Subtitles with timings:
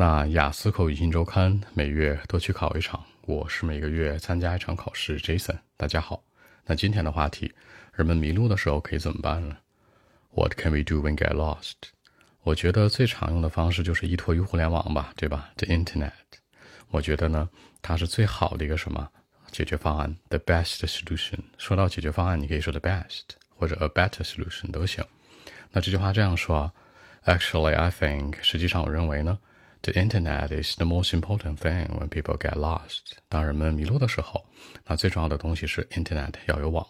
[0.00, 5.18] 那雅思口语新周刊每月都去考一场，我是每个月参加一场考试。
[5.18, 6.22] Jason，大家好。
[6.64, 7.52] 那今天的话题，
[7.92, 9.56] 人们迷路的时候可以怎么办呢
[10.36, 11.72] ？What can we do when get lost？
[12.44, 16.12] 我觉得最常用的方式就是依托于互联网吧，对吧？The Internet。
[16.90, 17.48] 我觉得呢，
[17.82, 19.10] 它是最好的一个什么
[19.50, 21.40] 解决方案？The best solution。
[21.56, 25.04] 说到解决方案，你可以说 the best 或者 a better solution 都行。
[25.72, 26.72] 那这句话这样说
[27.24, 29.36] ，Actually, I think，实际上我认为呢。
[29.82, 33.12] The internet is the most important thing when people get lost。
[33.28, 34.44] 当人们迷路的时候，
[34.86, 36.86] 那最重要的东西是 internet 要有网。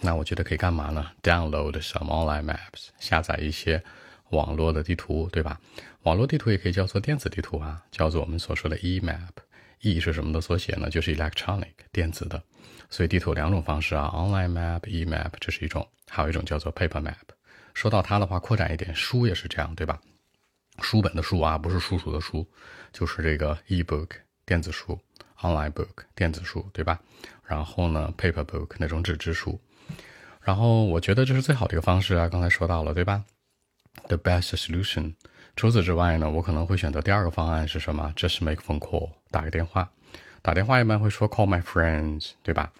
[0.00, 3.82] 那我觉得可以干嘛呢？Download some online maps，下载一些
[4.30, 5.60] 网络的地图，对吧？
[6.02, 9.32] 网络地图也可以叫做电子地图啊，叫做我们所说的 e-map。
[9.82, 10.88] e 是什么的缩写呢？
[10.88, 12.40] 就是 electronic 电子的。
[12.88, 17.14] 所以地图两种方式啊，online map、e-map，这是一种；还有一种叫做 paper map。
[17.74, 20.00] 说到它的话，扩展一点，书也是这样，对吧？
[20.80, 22.46] 书本的书啊，不是叔叔的书，
[22.92, 24.08] 就是这个 e-book
[24.44, 24.98] 电子书
[25.40, 26.98] ，online book 电子书，对吧？
[27.44, 29.60] 然后呢，paper book 那种纸质书。
[30.42, 33.22] 然后我觉得这是最好的一个方式啊，刚才说到了，对吧
[34.08, 35.14] ？The best solution。
[35.56, 39.90] 除此之外呢，我可能会选择第二个方案是什么？Just make phone call，打个电话。
[40.42, 42.72] 打电话一般会说 call my friends，对吧？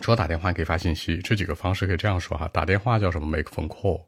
[0.00, 2.48] 除了打电话可以发信息，这几个方式可以这样说哈。
[2.52, 4.04] 打电话叫什么？Make phone call。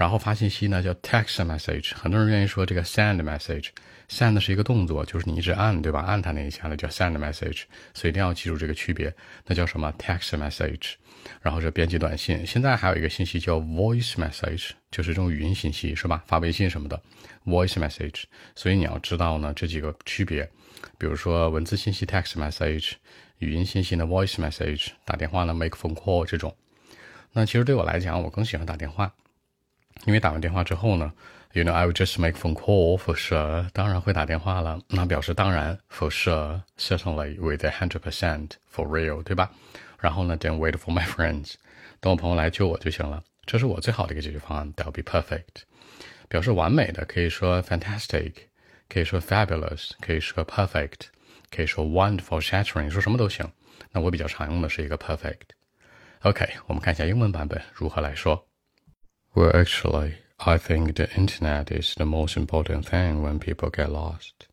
[0.00, 6.00] 然后发信息呢叫 text message，很多人愿意说这个 send message，send 是一个动作，就是你一直按，对吧？
[6.00, 9.14] 按它那一下呢叫 send message，所以一定要记住这个区别。
[9.44, 10.94] 那叫什么 text message？
[11.42, 12.46] 然后是编辑短信。
[12.46, 16.24] 现在还有一个信息叫 voice message，就是这种语音信息，是吧？
[16.26, 16.98] 发微信什么的
[17.44, 18.22] voice message。
[18.56, 20.48] 所以你要知道呢这几个区别，
[20.96, 22.92] 比如说文字信息 text message，
[23.36, 26.56] 语音信息呢 voice message，打电话呢 make phone call 这种。
[27.34, 29.12] 那其实对我来讲，我更喜欢打电话。
[30.06, 31.12] 因为打完电话之后呢
[31.52, 34.80] ，You know I will just make phone call for sure，当然会打电话了。
[34.88, 39.50] 那表示当然，for sure，certainly with a hundred percent for real，对吧？
[39.98, 41.54] 然后呢，then wait for my friends，
[42.00, 43.22] 等我朋友来救我就行了。
[43.44, 45.64] 这是我最好的一个解决方案，That'll be perfect。
[46.28, 48.32] 表示完美的可以说 fantastic，
[48.88, 51.08] 可以说 fabulous，可以说 perfect，
[51.50, 53.50] 可以说 wonderful，shattering，说什么都行。
[53.90, 55.50] 那我比较常用的是一个 perfect。
[56.20, 58.46] OK，我们看一下英文版本如何来说。
[59.32, 64.48] Well, actually, I think the internet is the most important thing when people get lost.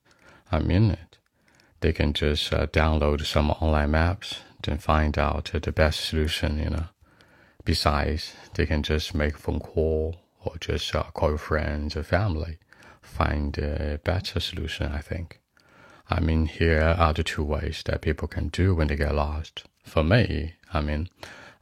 [0.51, 1.17] I mean it.
[1.79, 6.69] They can just uh, download some online maps, then find out the best solution, you
[6.69, 6.85] know.
[7.65, 12.59] Besides, they can just make a phone call or just uh, call friends or family,
[13.01, 15.41] find a better solution, I think.
[16.09, 19.63] I mean, here are the two ways that people can do when they get lost.
[19.83, 21.09] For me, I mean,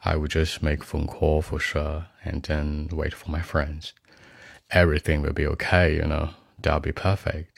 [0.04, 3.92] I would just make phone call for sure and then wait for my friends.
[4.70, 6.30] Everything will be okay, you know.
[6.62, 7.48] That'll be perfect.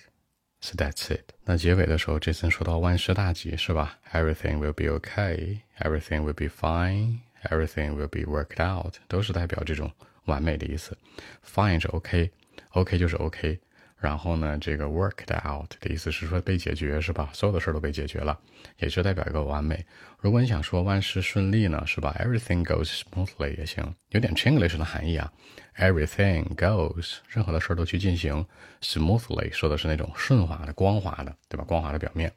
[0.60, 1.34] So that's it.
[1.44, 3.99] 那结尾的时候，Jason 说到万事大吉，是吧？
[4.12, 5.60] Everything will be okay.
[5.81, 7.19] Everything will be fine.
[7.50, 9.91] Everything will be worked out，都是代表这种
[10.27, 10.97] 完美的意思。
[11.44, 13.59] Fine 是 OK，OK 就是 OK。
[14.00, 17.30] 然后呢，这个 worked out 的意思是说被解决，是吧？
[17.34, 18.38] 所有的事都被解决了，
[18.78, 19.84] 也就代表一个完美。
[20.19, 25.34] 如果你想说万事顺利呢，是吧？Everything goes smoothly 也行，有点 Chinglish 的含义啊。
[25.78, 28.46] Everything goes，任何的事都去进行
[28.81, 31.64] smoothly，说的是那种顺滑的、光滑的，对吧？
[31.64, 32.31] 光滑的表面。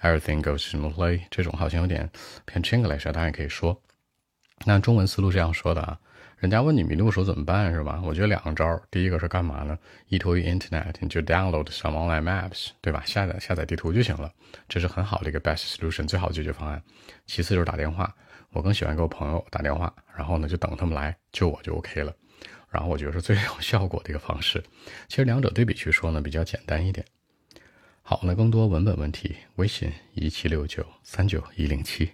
[0.00, 2.10] Everything goes smoothly，这种好像有点
[2.46, 3.80] 偏 Chinglish，当然也可以说。
[4.64, 5.98] 那中文思路这样说的啊。
[6.42, 8.02] 人家问你迷路时候怎么办是吧？
[8.04, 9.78] 我觉得两个招，第一个是干嘛呢？
[10.08, 13.00] 依托于 Internet，你就 download some online maps，对吧？
[13.06, 14.28] 下载下载地图就行了，
[14.68, 16.82] 这是很好的一个 best solution，最好解决方案。
[17.26, 18.12] 其次就是打电话，
[18.50, 22.12] 我更喜欢给我朋友打电话，然后呢就等他们来救我就 OK 了。
[22.70, 24.60] 然后我觉得是最有效果的一个方式。
[25.06, 27.06] 其实两者对比去说呢，比较简单一点。
[28.02, 32.10] 好，那更多文本问题，微信一七六九三九一零七。